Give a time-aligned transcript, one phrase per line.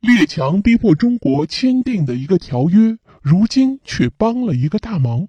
[0.00, 5.28] 列强逼迫中国签订的一个条约，如今却帮了一个大忙。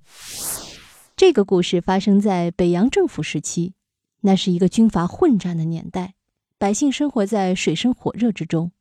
[1.18, 3.74] 这个故事发生在北洋政府时期，
[4.22, 6.14] 那是一个军阀混战的年代，
[6.58, 8.72] 百姓生活在水深火热之中，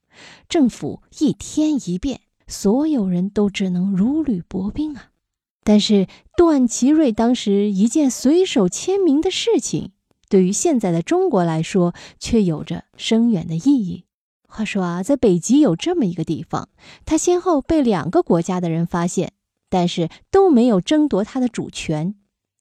[0.48, 5.11] 政府一天一变，所有人都只能如履薄冰啊。
[5.65, 9.91] 但是段祺瑞当时一件随手签名的事情，
[10.29, 14.04] 对于现在的中国来说，却有着深远的意义。
[14.51, 16.69] 话说啊，在北极有这么一个地方，
[17.06, 19.33] 它先后被两个国家的人发现，
[19.69, 22.16] 但是都没有争夺它的主权，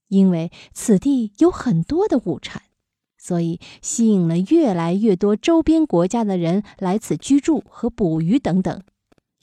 [0.08, 2.62] 因为此地有很多的物产，
[3.17, 8.81] 所以吸引了越来越多周边国家的人来此居住和捕鱼等等。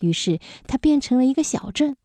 [0.00, 1.96] 于是它变成了一个小镇。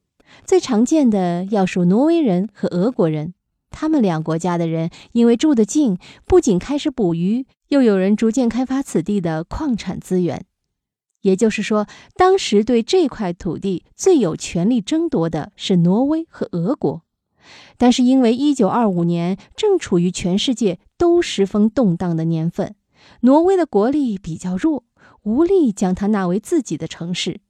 [0.45, 3.33] 最常见的要数挪威人和俄国人，
[3.71, 10.45] 他们两国家的人因为住得近，不仅开始捕鱼，又有人逐渐开发此地的矿产资源。
[11.21, 17.03] 也就是说，当时对这块土地最有权力争夺的是挪威和俄国。
[17.77, 22.75] 但是因为1925年正处于全世界都十分动荡的年份，
[23.22, 24.83] 挪威的国力比较弱，
[25.23, 27.42] 无力将它纳为自己的城市。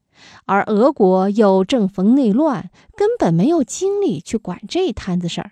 [0.45, 5.51] 而俄国又正逢内乱，根本没有精力去管这摊子事儿，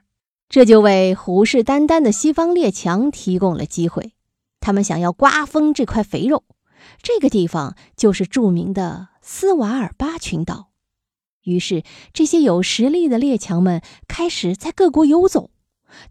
[0.49, 4.13] 这就为虎视眈眈的西方列强提供了机会。
[4.59, 6.43] 他们想要瓜分这块肥肉，
[7.01, 10.69] 这个地方就是著名的斯瓦尔巴群岛。
[11.43, 11.83] 于是，
[12.13, 15.51] 这些有实力的列强们开始在各国游走，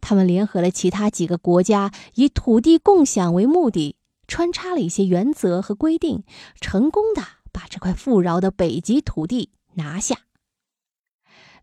[0.00, 6.22] 他们联合了其他几个国家，以土地共享为目的，穿插了一些原则和规定，
[6.60, 7.22] 成功的。
[7.50, 10.27] 把这块富饶的北极土地拿下。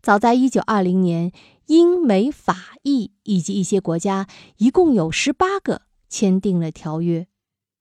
[0.06, 1.32] 早在一九二零年，
[1.66, 7.26] 英美法意以及一些国家一共有十八个签订了条约。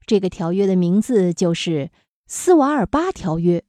[0.07, 1.69] 这个条约的名字就是
[2.25, 3.59] 《斯瓦尔巴条约》，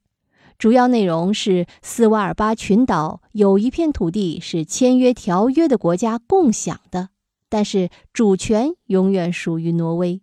[0.57, 7.09] 主要内容是斯瓦尔巴群岛有一片土地是签约条约的国家共享的，
[7.49, 10.19] 但是主权永远属于挪威。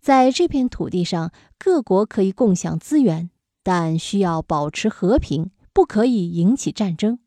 [0.00, 3.28] 在这片土地上，各国可以共享资源，
[3.62, 7.18] 但需要保持和平，不可以引起战争。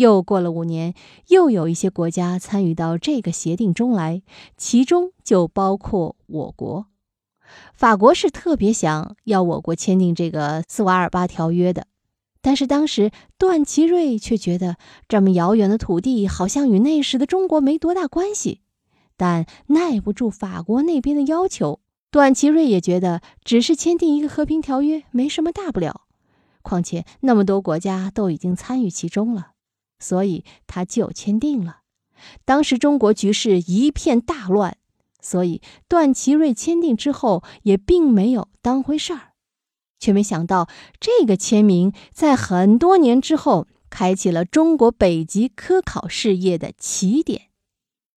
[0.00, 0.94] 又过了五年，
[1.28, 4.22] 又有一些国家参与到这个协定中来，
[4.56, 6.86] 其中就包括我国。
[7.74, 11.86] 法国是特别想要我国签订这个斯瓦尔巴条约的，
[12.40, 18.62] 但是当时段祺瑞却觉得这么遥远的土地好像与那时的中国没多大关系。
[19.18, 26.06] 但耐不住法国那边的要求，段祺瑞也觉得只是签订一个和平条约没什么大不了，
[26.62, 29.48] 况且那么多国家都已经参与其中了，
[30.00, 31.82] 所以他就签订了。
[32.44, 34.76] 当时中国局势一片大乱，
[35.20, 39.34] 所以段祺瑞签订之后也并没有当回事儿，
[39.98, 40.68] 却没想到
[40.98, 47.48] 这个签名在很多年之后开启了中国北极科考事业的起点。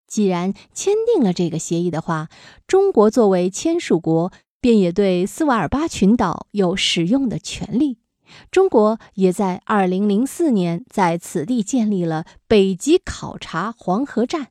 [0.06, 2.30] 既然签订了这个协议的话，
[2.68, 8.03] 中国作为签署国，便也对斯瓦尔巴群岛有使用的权利。
[8.52, 14.50] 中国也在2004年在此地建立了北极考察黄河站。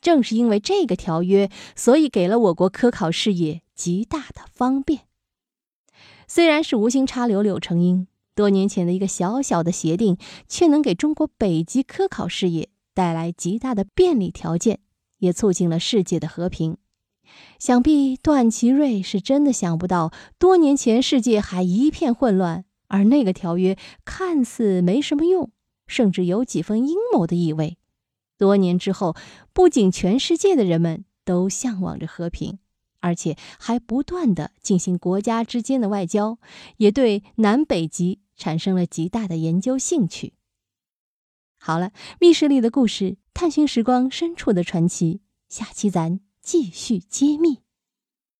[0.00, 5.02] 正是因为这个条约，所以给了我国科考事业极大的方便。
[6.26, 10.16] 虽然是无心插柳柳成荫，多年前的一个小小的协定，
[10.48, 14.80] 却能给中国北极科考事业带来极大的便利条件。
[15.18, 16.76] 也促进了世界的和平。
[17.58, 25.50] 想必段祺瑞是真的想不到，多年前世界还一片混乱，而那个条约看似没什么用，
[25.86, 27.78] 甚至有几分阴谋的意味。
[28.36, 29.14] 多年之后，
[29.52, 32.58] 不仅全世界的人们都向往着和平，
[33.00, 36.38] 而且还不断的进行国家之间的外交，
[36.78, 40.34] 也对南北极产生了极大的研究兴趣。
[41.58, 43.16] 好了，密室里的故事。
[43.34, 47.67] 探寻时光深处的传奇，下期咱继续揭秘。